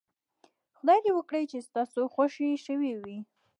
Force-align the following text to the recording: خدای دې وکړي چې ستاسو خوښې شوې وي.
خدای 0.77 0.99
دې 1.05 1.11
وکړي 1.15 1.43
چې 1.51 1.65
ستاسو 1.67 2.01
خوښې 2.13 2.49
شوې 2.65 2.93
وي. 3.01 3.17